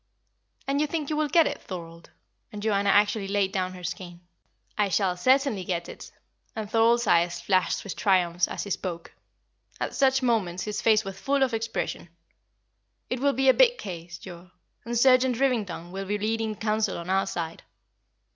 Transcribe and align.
"And 0.67 0.81
you 0.81 0.87
think 0.87 1.11
you 1.11 1.15
will 1.15 1.27
get 1.29 1.45
it, 1.45 1.61
Thorold?" 1.61 2.09
and 2.51 2.59
Joanna 2.63 2.89
actually 2.89 3.27
laid 3.27 3.51
down 3.51 3.73
her 3.75 3.83
skein. 3.83 4.21
"I 4.75 4.89
shall 4.89 5.15
certainly 5.15 5.63
get 5.63 5.87
it;" 5.87 6.11
and 6.55 6.67
Thorold's 6.67 7.05
eyes 7.05 7.39
flashed 7.39 7.83
with 7.83 7.95
triumph 7.95 8.47
as 8.47 8.63
he 8.63 8.71
spoke; 8.71 9.13
at 9.79 9.93
such 9.93 10.23
moments 10.23 10.63
his 10.63 10.81
face 10.81 11.03
was 11.05 11.19
full 11.19 11.43
of 11.43 11.53
expression. 11.53 12.09
"It 13.11 13.19
will 13.19 13.33
be 13.33 13.47
a 13.47 13.53
big 13.53 13.77
case, 13.77 14.17
Joa, 14.17 14.49
and 14.85 14.97
Sergeant 14.97 15.39
Rivington 15.39 15.91
will 15.91 16.05
be 16.05 16.17
leading 16.17 16.55
counsel 16.55 16.97
on 16.97 17.11
our 17.11 17.27
side." 17.27 17.61